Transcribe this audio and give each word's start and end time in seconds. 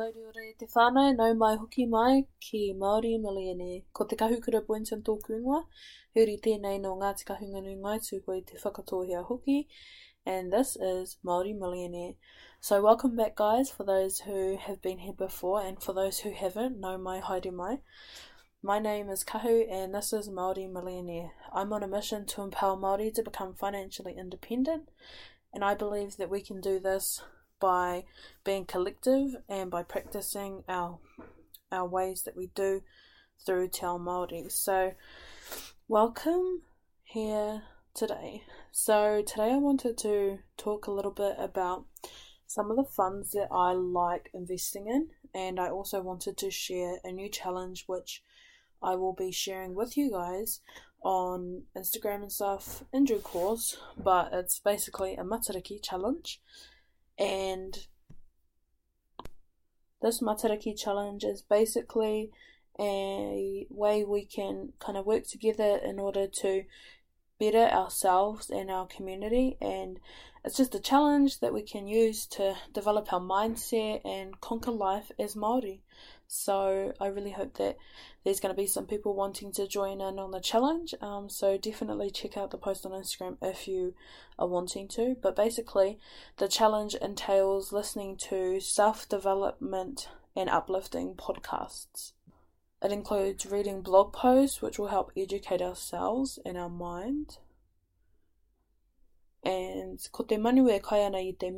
Mauri 0.00 0.54
te 0.58 0.66
whānau, 0.72 1.14
nau 1.14 1.34
mai 1.34 1.56
hoki 1.60 1.84
mai 1.84 2.22
ki 2.40 2.60
Māori 2.82 3.20
Millionaire. 3.20 3.82
Ko 3.92 4.04
te 4.08 4.16
kahukura 4.16 4.60
points 4.66 4.92
in 4.92 5.02
tōku 5.02 5.34
ingoa, 5.38 5.58
huri 6.16 6.36
tēnei 6.46 6.78
no 6.80 6.94
Ngāti 6.96 7.26
Kahungunu 7.30 7.74
ngai 7.82 7.98
tūko 8.06 8.36
i 8.38 8.40
te 8.50 8.56
whakatohia 8.62 9.26
hoki, 9.30 9.56
and 10.24 10.54
this 10.54 10.70
is 10.76 11.18
Māori 11.22 11.52
Millionaire. 11.54 12.14
So 12.60 12.80
welcome 12.80 13.14
back 13.14 13.36
guys, 13.36 13.68
for 13.70 13.84
those 13.84 14.20
who 14.20 14.56
have 14.56 14.80
been 14.80 15.00
here 15.00 15.18
before, 15.18 15.60
and 15.60 15.82
for 15.82 15.92
those 15.92 16.20
who 16.20 16.32
haven't, 16.32 16.80
nau 16.80 16.96
mai 16.96 17.20
haere 17.20 17.52
mai. 17.52 17.80
My 18.62 18.78
name 18.78 19.10
is 19.10 19.22
Kahu 19.22 19.66
and 19.70 19.94
this 19.94 20.14
is 20.14 20.30
Māori 20.30 20.64
Millionaire. 20.78 21.32
I'm 21.52 21.74
on 21.74 21.82
a 21.82 21.88
mission 21.88 22.24
to 22.32 22.40
empower 22.40 22.78
Māori 22.78 23.12
to 23.16 23.22
become 23.22 23.52
financially 23.52 24.16
independent, 24.16 24.88
and 25.52 25.62
I 25.62 25.74
believe 25.74 26.16
that 26.16 26.30
we 26.30 26.40
can 26.40 26.62
do 26.62 26.80
this 26.80 27.20
by 27.60 28.04
being 28.42 28.64
collective 28.64 29.36
and 29.48 29.70
by 29.70 29.82
practicing 29.82 30.64
our 30.68 30.98
our 31.70 31.86
ways 31.86 32.22
that 32.24 32.36
we 32.36 32.48
do 32.48 32.82
through 33.46 33.68
Te 33.68 33.86
Ao 33.86 33.98
Māori. 33.98 34.50
So, 34.50 34.92
welcome 35.86 36.62
here 37.04 37.62
today. 37.94 38.42
So, 38.72 39.22
today 39.24 39.52
I 39.52 39.58
wanted 39.58 39.96
to 39.98 40.38
talk 40.56 40.86
a 40.86 40.90
little 40.90 41.12
bit 41.12 41.36
about 41.38 41.84
some 42.46 42.70
of 42.70 42.76
the 42.76 42.84
funds 42.84 43.30
that 43.32 43.48
I 43.52 43.72
like 43.72 44.30
investing 44.34 44.88
in, 44.88 45.10
and 45.32 45.60
I 45.60 45.68
also 45.68 46.02
wanted 46.02 46.36
to 46.38 46.50
share 46.50 46.98
a 47.04 47.12
new 47.12 47.28
challenge 47.28 47.84
which 47.86 48.24
I 48.82 48.96
will 48.96 49.12
be 49.12 49.30
sharing 49.30 49.74
with 49.74 49.96
you 49.96 50.10
guys 50.10 50.60
on 51.02 51.62
Instagram 51.76 52.22
and 52.22 52.32
stuff 52.32 52.84
in 52.92 53.04
due 53.04 53.18
course, 53.20 53.78
but 53.96 54.30
it's 54.32 54.58
basically 54.58 55.14
a 55.14 55.22
Matariki 55.22 55.82
challenge 55.82 56.40
and 57.20 57.86
this 60.02 60.20
Matariki 60.20 60.76
challenge 60.76 61.22
is 61.22 61.42
basically 61.42 62.30
a 62.80 63.66
way 63.68 64.04
we 64.04 64.24
can 64.24 64.72
kind 64.78 64.96
of 64.96 65.04
work 65.04 65.26
together 65.26 65.78
in 65.84 66.00
order 66.00 66.26
to 66.26 66.64
better 67.38 67.66
ourselves 67.66 68.48
and 68.48 68.70
our 68.70 68.86
community 68.86 69.58
and 69.60 70.00
it's 70.44 70.56
just 70.56 70.74
a 70.74 70.80
challenge 70.80 71.40
that 71.40 71.52
we 71.52 71.62
can 71.62 71.86
use 71.86 72.26
to 72.26 72.56
develop 72.72 73.12
our 73.12 73.20
mindset 73.20 74.00
and 74.06 74.40
conquer 74.40 74.70
life 74.70 75.10
as 75.18 75.36
Maori. 75.36 75.82
So 76.32 76.92
I 77.00 77.08
really 77.08 77.32
hope 77.32 77.54
that 77.54 77.76
there's 78.22 78.38
going 78.38 78.54
to 78.54 78.62
be 78.62 78.68
some 78.68 78.86
people 78.86 79.16
wanting 79.16 79.50
to 79.50 79.66
join 79.66 80.00
in 80.00 80.20
on 80.20 80.30
the 80.30 80.38
challenge. 80.38 80.94
Um, 81.00 81.28
so 81.28 81.58
definitely 81.58 82.08
check 82.08 82.36
out 82.36 82.52
the 82.52 82.56
post 82.56 82.86
on 82.86 82.92
Instagram 82.92 83.36
if 83.42 83.66
you 83.66 83.94
are 84.38 84.46
wanting 84.46 84.86
to. 84.90 85.16
But 85.20 85.34
basically, 85.34 85.98
the 86.36 86.46
challenge 86.46 86.94
entails 86.94 87.72
listening 87.72 88.16
to 88.28 88.60
self 88.60 89.08
development 89.08 90.08
and 90.36 90.48
uplifting 90.48 91.16
podcasts. 91.16 92.12
It 92.80 92.92
includes 92.92 93.44
reading 93.46 93.82
blog 93.82 94.12
posts 94.12 94.62
which 94.62 94.78
will 94.78 94.86
help 94.86 95.10
educate 95.16 95.60
ourselves 95.60 96.38
and 96.46 96.56
our 96.56 96.70
mind. 96.70 97.38
And 99.42 99.98
ko 100.12 100.22
te 100.22 100.36
kai 100.36 101.00
ana 101.00 101.18
i 101.18 101.34
te 101.36 101.50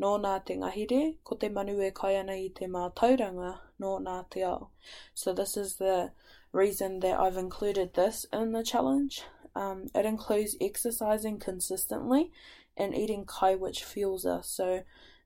no 0.00 0.16
nā 0.18 0.34
te 0.44 0.56
ngahere, 0.56 1.16
ko 1.24 1.36
te 1.36 1.50
manu 1.56 1.80
e 1.84 1.90
kai 1.90 2.14
ana 2.16 2.32
i 2.32 2.48
te 2.48 2.66
mātauranga, 2.66 3.50
no 3.78 3.98
nā 4.00 4.16
te 4.30 4.42
ao. 4.42 4.70
So 5.14 5.34
this 5.34 5.56
is 5.56 5.76
the 5.76 6.12
reason 6.52 7.00
that 7.00 7.20
I've 7.20 7.36
included 7.36 7.94
this 7.94 8.24
in 8.32 8.52
the 8.52 8.62
challenge. 8.64 9.22
Um, 9.54 9.88
it 9.94 10.06
includes 10.06 10.56
exercising 10.60 11.38
consistently 11.38 12.32
and 12.76 12.94
eating 12.94 13.26
kai 13.26 13.54
which 13.54 13.84
fuels 13.84 14.24
us. 14.24 14.48
So 14.48 14.84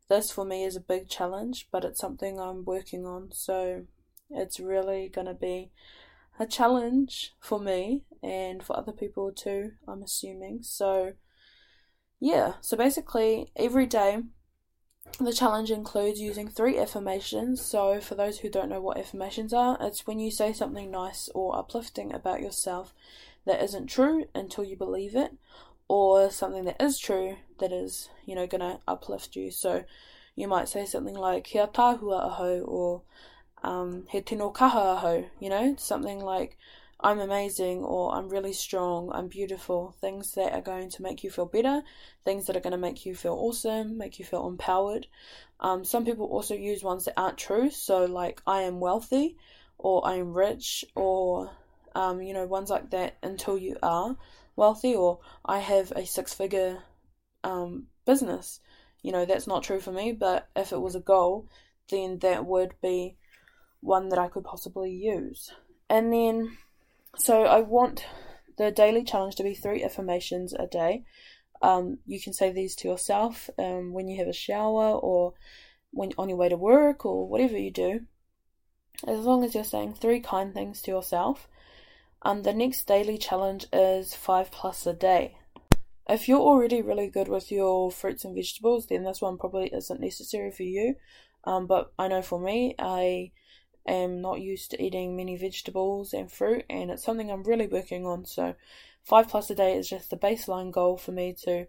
this 0.09 0.31
for 0.33 0.45
me 0.45 0.65
is 0.65 0.77
a 0.77 0.81
big 0.81 1.09
challenge, 1.09 1.69
but 1.71 1.85
it's 1.85 2.01
something 2.01 2.41
I'm 2.41 2.65
working 2.65 3.07
on. 3.07 3.31
So 3.33 3.85
it's 4.29 4.59
really 4.59 5.09
going 5.09 5.29
to 5.29 5.35
be 5.35 5.71
a 6.39 6.47
challenge 6.47 7.35
for 7.39 7.61
me 7.61 8.03
and 8.23 8.63
for 8.63 8.77
other 8.77 8.93
people 8.93 9.31
too, 9.31 9.73
I'm 9.87 10.03
assuming. 10.03 10.63
So 10.63 11.13
yeah, 12.19 12.55
so 12.61 12.77
basically 12.77 13.53
every 13.55 13.87
day 13.87 14.19
the 15.21 15.33
challenge 15.33 15.71
includes 15.71 16.21
using 16.21 16.49
three 16.49 16.79
affirmations. 16.79 17.61
So, 17.61 18.01
for 18.01 18.15
those 18.15 18.39
who 18.39 18.49
don't 18.49 18.69
know 18.69 18.81
what 18.81 18.99
affirmations 18.99 19.53
are, 19.53 19.77
it's 19.81 20.07
when 20.07 20.19
you 20.19 20.31
say 20.31 20.53
something 20.53 20.91
nice 20.91 21.29
or 21.35 21.57
uplifting 21.57 22.13
about 22.13 22.41
yourself 22.41 22.93
that 23.47 23.63
isn't 23.63 23.87
true 23.87 24.27
until 24.35 24.65
you 24.65 24.77
believe 24.77 25.15
it, 25.15 25.35
or 25.89 26.31
something 26.31 26.65
that 26.65 26.83
is 26.83 26.99
true 26.99 27.37
that 27.59 27.73
is, 27.73 28.09
you 28.25 28.35
know, 28.35 28.47
gonna 28.47 28.81
uplift 28.89 29.37
you. 29.37 29.51
So, 29.51 29.85
you 30.35 30.49
might 30.49 30.69
say 30.69 30.85
something 30.85 31.15
like, 31.15 31.45
Kia 31.45 31.67
tahua 31.69 32.27
aho, 32.27 32.61
or 32.63 33.03
um, 33.63 34.07
He 34.09 34.21
tino 34.21 34.51
kaha 34.51 34.97
aho, 34.97 35.27
you 35.39 35.49
know, 35.49 35.77
something 35.79 36.19
like, 36.19 36.59
I'm 37.05 37.21
amazing 37.21 37.85
or 37.85 38.15
I'm 38.15 38.31
really 38.31 38.55
strong, 38.55 39.11
I'm 39.13 39.29
beautiful, 39.29 39.95
things 40.01 40.33
that 40.37 40.55
are 40.55 40.63
going 40.63 40.89
to 40.89 41.03
make 41.03 41.23
you 41.23 41.31
feel 41.31 41.45
better, 41.45 41.83
things 42.25 42.47
that 42.47 42.57
are 42.57 42.61
going 42.61 42.71
to 42.71 42.79
make 42.79 43.05
you 43.05 43.15
feel 43.15 43.35
awesome, 43.35 43.99
make 43.99 44.19
you 44.19 44.25
feel 44.25 44.49
empowered. 44.49 45.07
Um, 45.61 45.85
some 45.85 46.07
people 46.07 46.25
also 46.25 46.55
use 46.55 46.83
ones 46.83 47.05
that 47.05 47.21
aren't 47.21 47.37
true, 47.37 47.71
so 47.71 48.07
like 48.07 48.41
I 48.47 48.63
am 48.63 48.81
wealthy 48.81 49.37
or 49.77 50.07
I 50.07 50.15
am 50.15 50.33
rich 50.33 50.83
or 50.95 51.51
um, 51.95 52.23
you 52.23 52.33
know, 52.33 52.47
ones 52.47 52.71
like 52.71 52.89
that 52.93 53.19
until 53.23 53.59
you 53.59 53.77
are 53.83 54.17
wealthy 54.57 54.95
or 54.95 55.21
I 55.45 55.59
have 55.59 55.93
a 55.93 56.07
six 56.07 56.33
figure 56.33 56.85
um, 57.45 57.89
business. 58.07 58.61
You 59.03 59.13
know, 59.13 59.27
that's 59.27 59.47
not 59.47 59.63
true 59.63 59.81
for 59.81 59.93
me, 59.93 60.13
but 60.13 60.49
if 60.57 60.73
it 60.73 60.81
was 60.81 60.95
a 60.95 61.01
goal, 61.01 61.49
then 61.91 62.19
that 62.21 62.47
would 62.47 62.73
be 62.81 63.19
one 63.81 64.09
that 64.09 64.19
I 64.19 64.29
could 64.29 64.45
possibly 64.45 64.91
use. 64.91 65.53
And 65.91 66.11
then 66.11 66.57
so 67.17 67.45
I 67.45 67.61
want 67.61 68.07
the 68.57 68.71
daily 68.71 69.05
challenge 69.05 69.37
to 69.37 69.43
be 69.43 69.55
three 69.55 69.83
affirmations 69.83 70.53
a 70.53 70.67
day. 70.67 71.05
Um, 71.63 71.99
you 72.07 72.21
can 72.21 72.33
say 72.33 72.53
these 72.53 72.77
to 72.77 72.89
yourself 72.89 73.49
um, 73.59 73.93
when 73.93 74.09
you 74.09 74.19
have 74.19 74.29
a 74.29 74.33
shower 74.33 74.93
or 74.93 75.35
when 75.91 76.13
on 76.19 76.29
your 76.29 76.39
way 76.39 76.49
to 76.49 76.57
work 76.57 77.07
or 77.07 77.29
whatever 77.29 77.57
you 77.57 77.71
do. 77.71 78.01
As 79.07 79.21
long 79.21 79.45
as 79.45 79.55
you're 79.55 79.65
saying 79.65 79.95
three 79.95 80.21
kind 80.21 80.53
things 80.53 80.83
to 80.83 80.91
yourself. 80.91 81.49
Um, 82.23 82.43
the 82.43 82.55
next 82.55 82.87
daily 82.87 83.19
challenge 83.19 83.67
is 83.73 84.15
five 84.15 84.51
plus 84.51 84.87
a 84.87 84.95
day. 84.95 85.37
If 86.09 86.29
you're 86.29 86.41
already 86.41 86.83
really 86.83 87.09
good 87.09 87.29
with 87.29 87.51
your 87.51 87.91
fruits 87.91 88.25
and 88.25 88.35
vegetables, 88.35 88.87
then 88.87 89.05
this 89.05 89.21
one 89.21 89.39
probably 89.39 89.69
isn't 89.73 90.01
necessary 90.01 90.51
for 90.51 90.63
you. 90.63 90.97
Um, 91.45 91.67
but 91.67 91.93
I 91.99 92.09
know 92.09 92.23
for 92.23 92.41
me, 92.41 92.75
I 92.79 93.33
am 93.87 94.21
not 94.21 94.41
used 94.41 94.71
to 94.71 94.83
eating 94.83 95.17
many 95.17 95.37
vegetables 95.37 96.13
and 96.13 96.31
fruit, 96.31 96.65
and 96.71 96.91
it's 96.91 97.05
something 97.05 97.31
I'm 97.31 97.43
really 97.43 97.67
working 97.67 98.07
on. 98.07 98.25
So, 98.25 98.55
five 99.03 99.29
plus 99.29 99.51
a 99.51 99.55
day 99.55 99.77
is 99.77 99.89
just 99.89 100.11
the 100.11 100.17
baseline 100.17 100.73
goal 100.73 100.97
for 100.97 101.13
me 101.13 101.35
to 101.45 101.67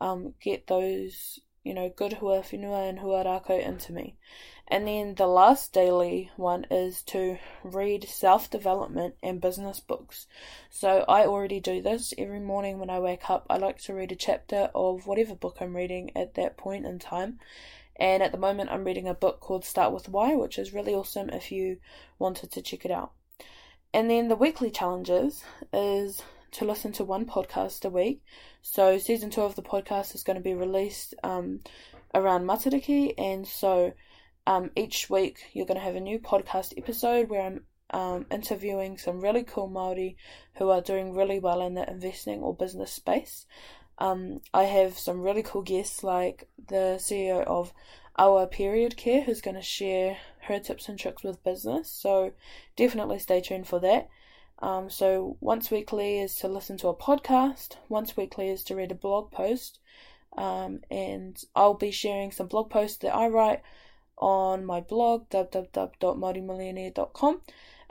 um, 0.00 0.34
get 0.40 0.66
those, 0.66 1.40
you 1.62 1.74
know, 1.74 1.88
good 1.88 2.14
hua 2.14 2.40
whenua 2.42 2.88
and 2.88 2.98
hua 2.98 3.24
rākau 3.24 3.60
into 3.60 3.92
me. 3.92 4.16
And 4.66 4.88
then 4.88 5.14
the 5.14 5.26
last 5.26 5.74
daily 5.74 6.30
one 6.36 6.64
is 6.70 7.02
to 7.04 7.38
read 7.62 8.08
self 8.08 8.48
development 8.48 9.14
and 9.22 9.40
business 9.40 9.78
books. 9.78 10.26
So 10.70 11.04
I 11.06 11.26
already 11.26 11.60
do 11.60 11.82
this 11.82 12.14
every 12.16 12.40
morning 12.40 12.78
when 12.78 12.88
I 12.88 12.98
wake 12.98 13.28
up. 13.28 13.46
I 13.50 13.58
like 13.58 13.78
to 13.82 13.94
read 13.94 14.12
a 14.12 14.16
chapter 14.16 14.70
of 14.74 15.06
whatever 15.06 15.34
book 15.34 15.58
I'm 15.60 15.76
reading 15.76 16.12
at 16.16 16.34
that 16.34 16.56
point 16.56 16.86
in 16.86 16.98
time. 16.98 17.40
And 17.96 18.22
at 18.22 18.32
the 18.32 18.38
moment, 18.38 18.70
I'm 18.70 18.84
reading 18.84 19.08
a 19.08 19.14
book 19.14 19.40
called 19.40 19.64
Start 19.64 19.92
with 19.92 20.08
Why, 20.08 20.34
which 20.34 20.58
is 20.58 20.74
really 20.74 20.94
awesome 20.94 21.30
if 21.30 21.52
you 21.52 21.78
wanted 22.18 22.50
to 22.52 22.62
check 22.62 22.84
it 22.84 22.90
out. 22.90 23.12
And 23.92 24.10
then 24.10 24.28
the 24.28 24.36
weekly 24.36 24.70
challenges 24.70 25.44
is 25.72 26.20
to 26.52 26.64
listen 26.64 26.92
to 26.92 27.04
one 27.04 27.26
podcast 27.26 27.84
a 27.84 27.90
week. 27.90 28.22
So 28.62 28.98
season 28.98 29.30
two 29.30 29.42
of 29.42 29.54
the 29.54 29.62
podcast 29.62 30.14
is 30.14 30.22
going 30.22 30.36
to 30.36 30.42
be 30.42 30.54
released 30.54 31.14
um, 31.22 31.60
around 32.14 32.44
Matariki, 32.44 33.14
and 33.18 33.46
so 33.46 33.92
um, 34.46 34.70
each 34.76 35.10
week 35.10 35.50
you're 35.52 35.66
going 35.66 35.78
to 35.78 35.84
have 35.84 35.96
a 35.96 36.00
new 36.00 36.18
podcast 36.18 36.74
episode 36.76 37.28
where 37.28 37.42
I'm 37.42 37.64
um, 37.90 38.26
interviewing 38.30 38.98
some 38.98 39.20
really 39.20 39.44
cool 39.44 39.68
Maori 39.68 40.16
who 40.56 40.70
are 40.70 40.80
doing 40.80 41.14
really 41.14 41.38
well 41.38 41.64
in 41.64 41.74
the 41.74 41.88
investing 41.88 42.40
or 42.40 42.54
business 42.54 42.92
space. 42.92 43.46
Um, 43.98 44.40
I 44.52 44.64
have 44.64 44.98
some 44.98 45.22
really 45.22 45.42
cool 45.42 45.62
guests 45.62 46.02
like 46.02 46.48
the 46.68 46.96
CEO 46.98 47.44
of 47.44 47.72
Our 48.18 48.46
Period 48.46 48.96
Care 48.96 49.22
who's 49.22 49.40
going 49.40 49.56
to 49.56 49.62
share 49.62 50.18
her 50.42 50.58
tips 50.58 50.88
and 50.88 50.98
tricks 50.98 51.22
with 51.22 51.44
business. 51.44 51.90
So 51.90 52.32
definitely 52.76 53.18
stay 53.18 53.40
tuned 53.40 53.68
for 53.68 53.78
that. 53.80 54.08
Um, 54.60 54.90
so 54.90 55.36
once 55.40 55.70
weekly 55.70 56.18
is 56.18 56.34
to 56.36 56.48
listen 56.48 56.76
to 56.78 56.88
a 56.88 56.94
podcast, 56.94 57.76
once 57.88 58.16
weekly 58.16 58.48
is 58.48 58.64
to 58.64 58.76
read 58.76 58.92
a 58.92 58.96
blog 58.96 59.30
post, 59.30 59.78
um, 60.36 60.80
and 60.90 61.40
I'll 61.54 61.74
be 61.74 61.90
sharing 61.90 62.32
some 62.32 62.46
blog 62.46 62.70
posts 62.70 62.96
that 62.98 63.14
I 63.14 63.28
write 63.28 63.62
on 64.16 64.64
my 64.64 64.80
blog 64.80 65.28
www.maorimillionaire.com 65.30 67.40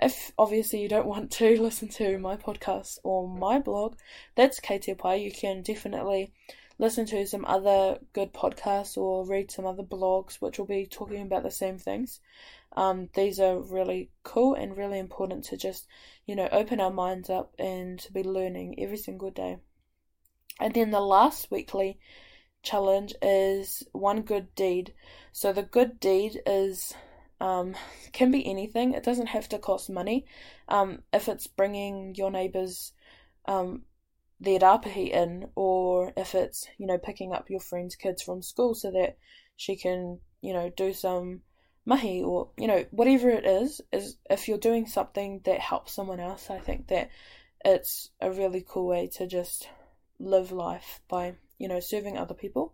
if 0.02 0.32
obviously 0.38 0.82
you 0.82 0.90
don't 0.90 1.06
want 1.06 1.32
to 1.32 1.62
listen 1.62 1.88
to 1.90 2.18
my 2.18 2.36
podcast 2.36 3.00
or 3.04 3.28
my 3.28 3.60
blog, 3.60 3.96
that's 4.36 4.60
Kei 4.60 4.80
You 4.86 5.32
can 5.32 5.62
definitely 5.62 6.34
listen 6.80 7.06
to 7.06 7.26
some 7.28 7.46
other 7.46 8.00
good 8.14 8.34
podcasts 8.34 8.98
or 8.98 9.26
read 9.26 9.52
some 9.52 9.66
other 9.66 9.84
blogs 9.84 10.36
which 10.36 10.58
will 10.58 10.66
be 10.66 10.86
talking 10.86 11.22
about 11.22 11.44
the 11.44 11.52
same 11.52 11.78
things. 11.78 12.20
Um, 12.76 13.10
these 13.14 13.40
are 13.40 13.60
really 13.60 14.10
cool 14.24 14.56
and 14.56 14.76
really 14.76 14.98
important 14.98 15.44
to 15.46 15.58
just, 15.58 15.88
you 16.26 16.36
know, 16.36 16.50
open 16.52 16.80
our 16.80 16.92
minds 16.92 17.30
up 17.30 17.54
and 17.60 18.00
to 18.00 18.12
be 18.12 18.24
learning 18.24 18.76
every 18.80 18.98
single 18.98 19.30
day. 19.30 19.58
And 20.60 20.74
then 20.74 20.92
the 20.92 21.00
last 21.00 21.52
weekly 21.52 22.00
challenge 22.64 23.14
is 23.22 23.84
one 23.92 24.22
good 24.22 24.56
deed. 24.56 24.94
So 25.32 25.54
the 25.54 25.64
good 25.64 26.00
deed 26.00 26.42
is 26.46 26.94
um, 27.44 27.76
can 28.14 28.32
be 28.32 28.46
anything. 28.48 28.94
It 28.94 29.04
doesn't 29.04 29.28
have 29.28 29.50
to 29.50 29.60
cost 29.60 29.90
money. 29.90 30.26
Um, 30.70 31.04
if 31.12 31.28
it's 31.28 31.46
bringing 31.46 32.16
your 32.16 32.32
neighbours 32.32 32.94
um, 33.46 33.82
their 34.40 34.60
in, 34.86 35.50
or 35.54 36.14
if 36.16 36.36
it's 36.36 36.68
you 36.78 36.88
know 36.88 36.98
picking 36.98 37.34
up 37.34 37.50
your 37.50 37.60
friend's 37.60 37.98
kids 37.98 38.22
from 38.22 38.42
school 38.42 38.74
so 38.74 38.92
that 38.92 39.18
she 39.58 39.76
can 39.76 40.20
you 40.42 40.54
know 40.54 40.72
do 40.76 40.94
some 40.94 41.42
mahi 41.86 42.24
or 42.24 42.50
you 42.58 42.68
know 42.68 42.86
whatever 42.92 43.30
it 43.30 43.46
is 43.46 43.82
is 43.92 44.16
if 44.30 44.48
you're 44.48 44.58
doing 44.58 44.88
something 44.88 45.42
that 45.44 45.60
helps 45.60 45.92
someone 45.94 46.22
else 46.22 46.50
i 46.50 46.58
think 46.58 46.88
that 46.88 47.10
it's 47.66 48.10
a 48.22 48.32
really 48.32 48.66
cool 48.66 48.88
way 48.88 49.08
to 49.08 49.28
just 49.28 49.68
live 50.18 50.52
life 50.52 51.02
by 51.10 51.36
you 51.58 51.68
know 51.68 51.82
serving 51.82 52.18
other 52.18 52.34
people 52.34 52.74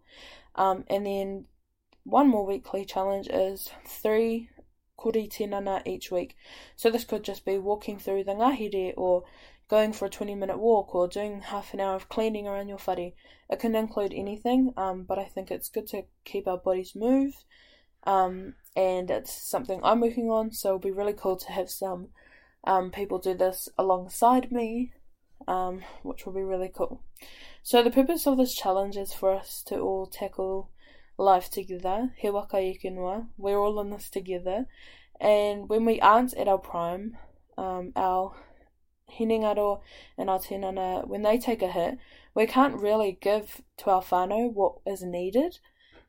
um, 0.55 0.83
and 0.87 1.05
then 1.07 1.45
one 2.03 2.27
more 2.27 2.45
weekly 2.45 2.85
challenge 2.85 3.27
is 3.27 3.71
three 3.85 4.49
kori 4.99 5.27
tinana 5.27 5.81
each 5.85 6.11
week 6.11 6.35
so 6.75 6.89
this 6.89 7.05
could 7.05 7.23
just 7.23 7.45
be 7.45 7.57
walking 7.57 7.97
through 7.97 8.23
the 8.23 8.33
ngahere 8.33 8.93
or 8.97 9.23
going 9.69 9.93
for 9.93 10.05
a 10.05 10.09
20 10.09 10.35
minute 10.35 10.57
walk 10.57 10.93
or 10.95 11.07
doing 11.07 11.41
half 11.41 11.73
an 11.73 11.79
hour 11.79 11.95
of 11.95 12.09
cleaning 12.09 12.47
around 12.47 12.67
your 12.67 12.79
whare. 12.79 13.11
It 13.49 13.59
can 13.59 13.75
include 13.75 14.13
anything, 14.13 14.73
um, 14.75 15.03
but 15.03 15.19
I 15.19 15.25
think 15.25 15.51
it's 15.51 15.69
good 15.69 15.87
to 15.89 16.03
keep 16.25 16.47
our 16.47 16.57
bodies 16.57 16.93
moved 16.95 17.43
um, 18.03 18.55
and 18.75 19.09
it's 19.11 19.31
something 19.31 19.79
I'm 19.83 20.01
working 20.01 20.29
on. 20.29 20.51
So 20.51 20.69
it'll 20.69 20.79
be 20.79 20.91
really 20.91 21.13
cool 21.13 21.37
to 21.37 21.51
have 21.51 21.69
some 21.69 22.09
um, 22.63 22.91
people 22.91 23.19
do 23.19 23.35
this 23.35 23.69
alongside 23.77 24.51
me, 24.51 24.93
um, 25.47 25.81
which 26.03 26.25
will 26.25 26.33
be 26.33 26.41
really 26.41 26.71
cool. 26.75 27.03
So 27.61 27.83
the 27.83 27.91
purpose 27.91 28.25
of 28.25 28.37
this 28.37 28.55
challenge 28.55 28.97
is 28.97 29.13
for 29.13 29.33
us 29.33 29.61
to 29.67 29.79
all 29.79 30.07
tackle 30.07 30.71
life 31.19 31.49
together. 31.49 32.11
He 32.17 32.29
waka 32.29 32.59
eke 32.59 32.85
noa. 32.85 33.27
We're 33.37 33.59
all 33.59 33.79
in 33.81 33.91
this 33.91 34.09
together, 34.09 34.65
and 35.19 35.69
when 35.69 35.85
we 35.85 35.99
aren't 35.99 36.33
at 36.35 36.47
our 36.47 36.57
prime, 36.57 37.17
um, 37.57 37.91
our 37.95 38.35
hinengaro 39.11 39.81
and 40.17 40.29
our 40.29 40.39
tinana, 40.39 41.07
when 41.07 41.23
they 41.23 41.37
take 41.37 41.61
a 41.61 41.67
hit, 41.67 41.97
we 42.33 42.45
can't 42.45 42.81
really 42.81 43.17
give 43.19 43.61
to 43.77 43.89
our 43.89 44.01
whānau 44.01 44.51
what 44.51 44.75
is 44.85 45.03
needed. 45.03 45.59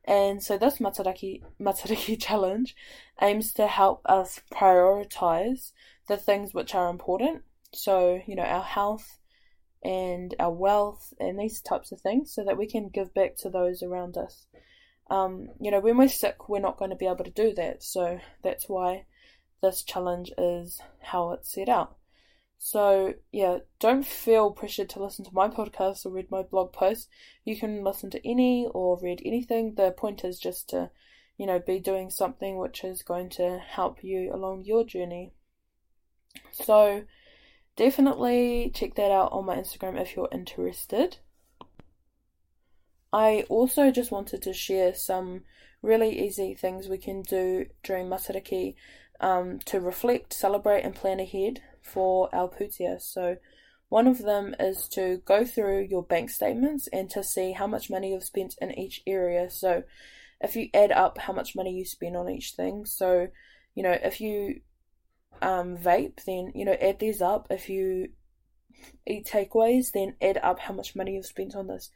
And 0.05 0.43
so 0.43 0.57
this 0.57 0.79
Matariki, 0.79 1.43
Matariki 1.61 2.21
challenge 2.27 2.75
aims 3.21 3.53
to 3.55 3.67
help 3.67 4.03
us 4.07 4.41
prioritize 4.53 5.73
the 6.09 6.17
things 6.17 6.55
which 6.55 6.75
are 6.75 6.89
important. 6.89 7.43
So, 7.73 8.21
you 8.27 8.35
know, 8.35 8.43
our 8.43 8.63
health 8.63 9.19
and 9.83 10.35
our 10.39 10.53
wealth 10.53 11.13
and 11.19 11.39
these 11.39 11.61
types 11.61 11.93
of 11.93 12.01
things 12.01 12.33
so 12.35 12.45
that 12.45 12.59
we 12.59 12.67
can 12.67 12.89
give 12.89 13.15
back 13.15 13.37
to 13.37 13.51
those 13.51 13.83
around 13.83 14.17
us. 14.17 14.47
Um, 15.11 15.49
you 15.61 15.71
know, 15.71 15.81
when 15.81 15.99
we're 15.99 16.09
sick, 16.09 16.49
we're 16.49 16.61
not 16.61 16.79
going 16.79 16.91
to 16.91 16.97
be 16.97 17.07
able 17.07 17.25
to 17.25 17.31
do 17.31 17.53
that. 17.55 17.83
So 17.83 18.21
that's 18.43 18.69
why 18.69 19.07
this 19.61 19.83
challenge 19.83 20.33
is 20.39 20.81
how 21.03 21.33
it's 21.33 21.53
set 21.53 21.69
out. 21.69 21.97
So, 22.63 23.15
yeah, 23.33 23.59
don't 23.79 24.07
feel 24.07 24.51
pressured 24.51 24.91
to 24.91 25.03
listen 25.03 25.25
to 25.25 25.35
my 25.35 25.49
podcast 25.49 26.05
or 26.05 26.11
read 26.11 26.31
my 26.31 26.43
blog 26.43 26.75
post. 26.75 27.09
You 27.43 27.57
can 27.57 27.83
listen 27.83 28.11
to 28.11 28.29
any 28.29 28.69
or 28.73 29.01
read 29.03 29.23
anything. 29.25 29.75
The 29.77 29.93
point 29.93 30.25
is 30.25 30.39
just 30.39 30.69
to, 30.69 30.91
you 31.39 31.47
know, 31.47 31.59
be 31.59 31.79
doing 31.79 32.11
something 32.11 32.59
which 32.59 32.85
is 32.85 33.03
going 33.03 33.31
to 33.31 33.59
help 33.67 34.05
you 34.05 34.31
along 34.33 34.65
your 34.65 34.85
journey. 34.85 35.33
So, 36.53 37.05
definitely 37.77 38.71
check 38.75 38.95
that 38.97 39.11
out 39.11 39.33
on 39.33 39.47
my 39.47 39.57
Instagram 39.57 39.99
if 39.99 40.15
you're 40.15 40.29
interested. 40.31 41.17
I 43.13 43.45
also 43.49 43.91
just 43.91 44.11
wanted 44.11 44.43
to 44.43 44.53
share 44.53 44.95
some 44.95 45.43
really 45.83 46.27
easy 46.27 46.55
things 46.55 46.89
we 46.89 46.99
can 46.99 47.23
do 47.23 47.67
during 47.83 48.07
Matariki 48.07 48.75
um, 49.21 49.59
to 49.67 49.81
reflect, 49.81 50.33
celebrate, 50.33 50.83
and 50.83 50.95
plan 50.95 51.21
ahead 51.21 51.61
for 51.83 52.35
our 52.35 52.49
pūtea. 52.49 53.01
So 53.01 53.37
one 53.89 54.07
of 54.07 54.19
them 54.19 54.55
is 54.61 54.89
to 54.91 55.21
go 55.25 55.45
through 55.45 55.89
your 55.91 56.03
bank 56.03 56.31
statements 56.31 56.89
and 56.93 57.11
to 57.11 57.25
see 57.25 57.53
how 57.53 57.67
much 57.67 57.91
money 57.91 58.13
you've 58.13 58.25
spent 58.25 58.55
in 58.61 58.79
each 58.79 59.03
area. 59.07 59.51
So 59.51 59.83
if 60.41 60.55
you 60.55 60.69
add 60.73 60.93
up 60.93 61.19
how 61.19 61.33
much 61.33 61.57
money 61.57 61.73
you 61.73 61.85
spend 61.85 62.17
on 62.17 62.29
each 62.29 62.53
thing, 62.53 62.87
so 62.87 63.29
you 63.75 63.83
know 63.83 63.97
if 64.03 64.21
you 64.21 64.61
um, 65.43 65.77
vape, 65.77 66.25
then 66.25 66.53
you 66.55 66.65
know 66.65 66.77
add 66.81 66.99
these 66.99 67.21
up. 67.21 67.49
If 67.51 67.69
you 67.69 68.11
eat 69.07 69.27
takeaways, 69.27 69.93
then 69.93 70.15
add 70.21 70.39
up 70.43 70.61
how 70.61 70.75
much 70.75 70.97
money 70.97 71.15
you've 71.15 71.27
spent 71.27 71.55
on 71.55 71.67
this. 71.67 71.91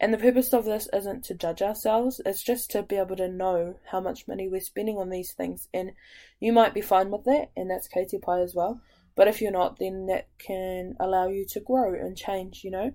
And 0.00 0.12
the 0.12 0.18
purpose 0.18 0.52
of 0.52 0.64
this 0.64 0.88
isn't 0.92 1.24
to 1.24 1.34
judge 1.34 1.62
ourselves, 1.62 2.20
it's 2.24 2.42
just 2.42 2.70
to 2.72 2.82
be 2.82 2.96
able 2.96 3.16
to 3.16 3.28
know 3.28 3.76
how 3.90 4.00
much 4.00 4.28
money 4.28 4.48
we're 4.48 4.60
spending 4.60 4.96
on 4.96 5.10
these 5.10 5.32
things. 5.32 5.68
And 5.74 5.92
you 6.38 6.52
might 6.52 6.74
be 6.74 6.80
fine 6.80 7.10
with 7.10 7.24
that, 7.24 7.50
and 7.56 7.70
that's 7.70 7.88
ka 7.88 8.00
pai 8.22 8.42
as 8.42 8.54
well. 8.54 8.80
But 9.16 9.26
if 9.26 9.40
you're 9.40 9.50
not, 9.50 9.78
then 9.80 10.06
that 10.06 10.28
can 10.38 10.94
allow 11.00 11.26
you 11.26 11.44
to 11.46 11.60
grow 11.60 11.92
and 11.92 12.16
change, 12.16 12.62
you 12.62 12.70
know. 12.70 12.92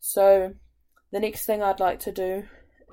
So 0.00 0.54
the 1.12 1.20
next 1.20 1.44
thing 1.44 1.62
I'd 1.62 1.80
like 1.80 2.00
to 2.00 2.12
do 2.12 2.44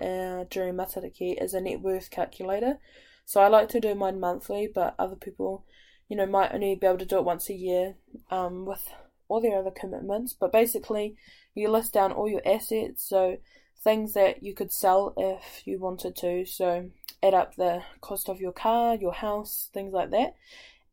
uh, 0.01 0.43
during 0.49 0.75
Matariki 0.75 1.41
is 1.41 1.53
a 1.53 1.61
net 1.61 1.79
worth 1.79 2.09
calculator. 2.09 2.79
So 3.25 3.39
I 3.41 3.47
like 3.47 3.69
to 3.69 3.79
do 3.79 3.95
mine 3.95 4.19
monthly, 4.19 4.69
but 4.73 4.95
other 4.99 5.15
people, 5.15 5.65
you 6.09 6.17
know, 6.17 6.25
might 6.25 6.53
only 6.53 6.75
be 6.75 6.85
able 6.85 6.97
to 6.97 7.05
do 7.05 7.19
it 7.19 7.23
once 7.23 7.49
a 7.49 7.53
year 7.53 7.95
um, 8.29 8.65
with 8.65 8.85
all 9.27 9.41
their 9.41 9.59
other 9.59 9.71
commitments. 9.71 10.33
But 10.33 10.51
basically, 10.51 11.15
you 11.55 11.69
list 11.69 11.93
down 11.93 12.11
all 12.11 12.29
your 12.29 12.41
assets, 12.45 13.07
so 13.07 13.37
things 13.83 14.13
that 14.13 14.43
you 14.43 14.53
could 14.53 14.71
sell 14.71 15.13
if 15.17 15.65
you 15.65 15.79
wanted 15.79 16.15
to. 16.17 16.45
So 16.45 16.89
add 17.21 17.33
up 17.33 17.55
the 17.55 17.83
cost 18.01 18.29
of 18.29 18.39
your 18.39 18.51
car, 18.51 18.95
your 18.95 19.13
house, 19.13 19.69
things 19.73 19.93
like 19.93 20.11
that 20.11 20.35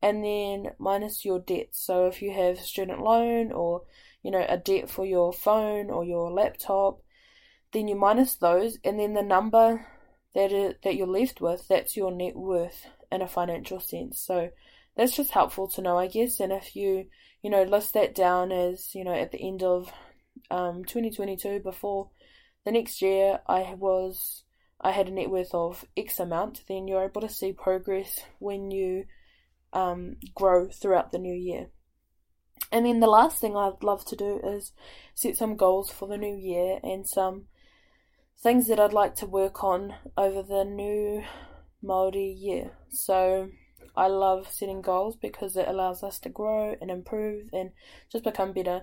and 0.03 0.25
then 0.25 0.73
minus 0.79 1.25
your 1.25 1.39
debt. 1.39 1.69
So 1.73 2.07
if 2.07 2.23
you 2.23 2.33
have 2.33 2.59
student 2.59 3.01
loan 3.01 3.53
or 3.53 3.83
you 4.23 4.31
know 4.31 4.45
a 4.49 4.57
debt 4.57 4.91
for 4.91 5.05
your 5.05 5.33
phone 5.33 5.91
or 5.91 6.05
your 6.05 6.31
laptop, 6.31 7.01
then 7.73 7.89
you 7.89 7.97
minus 7.97 8.35
those, 8.37 8.79
and 8.85 8.99
then 8.99 9.15
the 9.15 9.23
number 9.23 9.87
that 10.35 10.79
that 10.83 10.97
you're 10.97 11.07
left 11.07 11.41
with, 11.41 11.69
that's 11.69 11.97
your 11.97 12.11
net 12.11 12.37
worth 12.37 12.87
in 13.13 13.23
a 13.23 13.29
financial 13.29 13.81
sense. 13.81 14.21
So 14.21 14.51
that's 14.97 15.17
just 15.17 15.31
helpful 15.31 15.69
to 15.69 15.83
know, 15.83 15.99
I 15.99 16.07
guess. 16.07 16.41
And 16.41 16.53
if 16.53 16.77
you 16.77 17.07
you 17.43 17.51
know 17.51 17.63
list 17.63 17.95
that 17.95 18.15
down 18.15 18.53
as 18.53 18.95
you 18.95 19.05
know 19.05 19.15
at 19.15 19.33
the 19.33 19.41
end 19.41 19.63
of 19.63 19.93
um, 20.51 20.85
2022 20.85 21.61
before 21.61 22.11
the 22.65 22.73
next 22.73 23.01
year 23.01 23.41
I 23.47 23.75
was 23.79 24.45
I 24.81 24.93
had 24.93 25.09
a 25.09 25.11
net 25.11 25.31
worth 25.31 25.55
of 25.55 25.85
X 25.97 26.19
amount, 26.19 26.63
then 26.67 26.89
you're 26.89 27.05
able 27.05 27.21
to 27.21 27.29
see 27.29 27.53
progress 27.53 28.21
when 28.39 28.71
you 28.71 29.05
um, 29.73 30.17
grow 30.35 30.69
throughout 30.69 31.13
the 31.13 31.19
new 31.19 31.35
year. 31.35 31.69
And 32.73 32.87
then 32.87 33.01
the 33.01 33.07
last 33.07 33.41
thing 33.41 33.57
I'd 33.57 33.83
love 33.83 34.05
to 34.07 34.17
do 34.17 34.41
is 34.43 34.73
set 35.15 35.37
some 35.37 35.57
goals 35.57 35.91
for 35.91 36.09
the 36.09 36.17
new 36.17 36.35
year 36.35 36.79
and 36.83 37.07
some 37.07 37.47
things 38.43 38.69
that 38.69 38.81
I'd 38.81 38.95
like 38.95 39.15
to 39.17 39.27
work 39.27 39.63
on 39.63 39.95
over 40.17 40.43
the 40.43 40.65
new 40.65 41.25
Maori 41.83 42.33
year. 42.33 42.73
So 42.91 43.51
I 43.97 44.07
love 44.07 44.51
setting 44.51 44.83
goals 44.83 45.17
because 45.17 45.57
it 45.57 45.69
allows 45.69 46.03
us 46.03 46.19
to 46.21 46.29
grow 46.29 46.77
and 46.81 46.91
improve 46.91 47.51
and 47.53 47.73
just 48.11 48.25
become 48.25 48.53
better. 48.53 48.83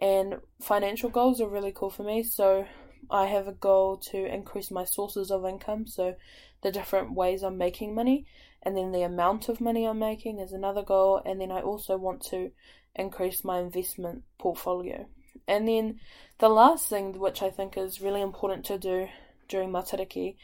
And 0.00 0.36
financial 0.60 1.10
goals 1.10 1.40
are 1.40 1.48
really 1.48 1.72
cool 1.72 1.90
for 1.90 2.02
me. 2.02 2.22
So 2.22 2.66
I 3.10 3.26
have 3.26 3.48
a 3.48 3.52
goal 3.52 3.96
to 4.10 4.26
increase 4.26 4.70
my 4.70 4.84
sources 4.84 5.30
of 5.30 5.44
income, 5.44 5.86
so 5.86 6.16
the 6.62 6.72
different 6.72 7.12
ways 7.12 7.42
I'm 7.42 7.56
making 7.56 7.94
money 7.94 8.26
and 8.62 8.76
then 8.76 8.92
the 8.92 9.02
amount 9.02 9.48
of 9.48 9.60
money 9.60 9.86
I'm 9.86 9.98
making 9.98 10.40
is 10.40 10.52
another 10.52 10.82
goal, 10.82 11.22
and 11.24 11.40
then 11.40 11.50
I 11.50 11.60
also 11.60 11.96
want 11.96 12.22
to 12.26 12.50
increase 12.94 13.44
my 13.44 13.60
investment 13.60 14.24
portfolio. 14.38 15.06
And 15.46 15.68
then 15.68 16.00
the 16.38 16.48
last 16.48 16.88
thing, 16.88 17.18
which 17.18 17.42
I 17.42 17.50
think 17.50 17.76
is 17.76 18.00
really 18.00 18.20
important 18.20 18.64
to 18.66 18.78
do 18.78 19.08
during 19.48 19.70
Matariki, 19.70 20.36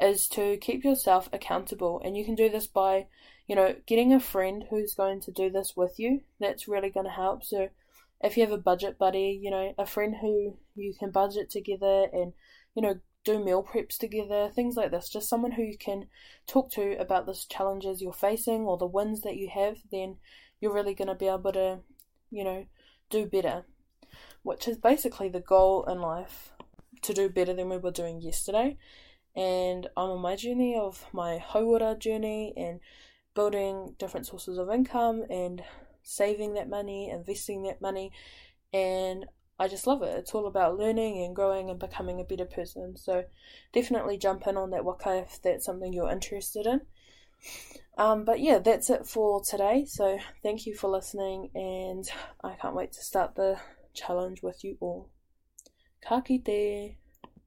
is 0.00 0.28
to 0.28 0.56
keep 0.56 0.84
yourself 0.84 1.28
accountable. 1.32 2.00
And 2.04 2.16
you 2.16 2.24
can 2.24 2.34
do 2.34 2.48
this 2.48 2.66
by, 2.66 3.06
you 3.46 3.54
know, 3.54 3.76
getting 3.86 4.12
a 4.12 4.20
friend 4.20 4.64
who's 4.70 4.94
going 4.94 5.20
to 5.22 5.30
do 5.30 5.50
this 5.50 5.74
with 5.76 5.98
you. 5.98 6.22
That's 6.38 6.68
really 6.68 6.90
going 6.90 7.06
to 7.06 7.12
help. 7.12 7.44
So 7.44 7.68
if 8.22 8.36
you 8.36 8.44
have 8.44 8.52
a 8.52 8.58
budget 8.58 8.98
buddy, 8.98 9.38
you 9.42 9.50
know, 9.50 9.74
a 9.78 9.86
friend 9.86 10.16
who 10.20 10.56
you 10.74 10.94
can 10.98 11.10
budget 11.10 11.50
together 11.50 12.06
and, 12.12 12.32
you 12.74 12.82
know, 12.82 13.00
do 13.24 13.42
meal 13.42 13.62
preps 13.62 13.98
together, 13.98 14.50
things 14.54 14.76
like 14.76 14.90
this. 14.90 15.08
Just 15.08 15.28
someone 15.28 15.52
who 15.52 15.62
you 15.62 15.76
can 15.76 16.06
talk 16.46 16.70
to 16.72 16.98
about 16.98 17.26
the 17.26 17.38
challenges 17.48 18.00
you're 18.00 18.12
facing 18.12 18.62
or 18.62 18.78
the 18.78 18.86
wins 18.86 19.20
that 19.22 19.36
you 19.36 19.48
have, 19.52 19.76
then 19.90 20.16
you're 20.60 20.72
really 20.72 20.94
going 20.94 21.08
to 21.08 21.14
be 21.14 21.28
able 21.28 21.52
to, 21.52 21.80
you 22.30 22.44
know, 22.44 22.66
do 23.10 23.26
better. 23.26 23.64
Which 24.42 24.66
is 24.66 24.78
basically 24.78 25.28
the 25.28 25.40
goal 25.40 25.84
in 25.84 26.00
life 26.00 26.52
to 27.02 27.12
do 27.12 27.28
better 27.28 27.52
than 27.52 27.68
we 27.68 27.76
were 27.76 27.90
doing 27.90 28.22
yesterday. 28.22 28.78
And 29.36 29.86
I'm 29.96 30.10
on 30.10 30.20
my 30.20 30.36
journey 30.36 30.76
of 30.76 31.06
my 31.12 31.38
hauora 31.38 31.98
journey 31.98 32.52
and 32.56 32.80
building 33.34 33.94
different 33.98 34.26
sources 34.26 34.58
of 34.58 34.70
income 34.70 35.24
and 35.30 35.62
saving 36.02 36.54
that 36.54 36.68
money, 36.68 37.10
investing 37.10 37.62
that 37.62 37.80
money, 37.80 38.12
and 38.72 39.26
I 39.58 39.68
just 39.68 39.86
love 39.86 40.02
it. 40.02 40.16
It's 40.18 40.34
all 40.34 40.46
about 40.46 40.78
learning 40.78 41.22
and 41.22 41.36
growing 41.36 41.68
and 41.68 41.78
becoming 41.78 42.18
a 42.18 42.24
better 42.24 42.46
person. 42.46 42.96
So 42.96 43.24
definitely 43.74 44.16
jump 44.16 44.46
in 44.46 44.56
on 44.56 44.70
that 44.70 44.84
waka 44.84 45.18
if 45.18 45.42
that's 45.42 45.66
something 45.66 45.92
you're 45.92 46.10
interested 46.10 46.66
in. 46.66 46.80
Um, 47.98 48.24
but 48.24 48.40
yeah, 48.40 48.58
that's 48.58 48.88
it 48.88 49.06
for 49.06 49.42
today. 49.42 49.84
So 49.86 50.18
thank 50.42 50.64
you 50.64 50.74
for 50.74 50.88
listening, 50.88 51.50
and 51.54 52.08
I 52.42 52.54
can't 52.54 52.74
wait 52.74 52.92
to 52.92 53.02
start 53.02 53.34
the 53.34 53.60
challenge 53.92 54.42
with 54.42 54.64
you 54.64 54.78
all. 54.80 55.10
Ka 56.02 56.22
kite! 56.22 56.96